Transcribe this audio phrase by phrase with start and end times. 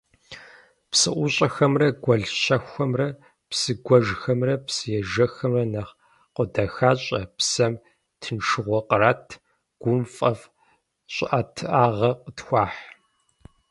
[0.91, 3.07] Псыӏущӏэхэмрэ гуэл щэхухэмрэ,
[3.49, 5.87] псыгуэжхэмрэ псыежэххэмрэ нэм
[6.35, 7.73] къодэхащӏэ, псэм
[8.19, 9.25] тыншыгъуэ кърат,
[9.81, 10.45] гум фӏэфӏ
[11.13, 12.81] щӏыӏэтыӏагъэ къытхуахь.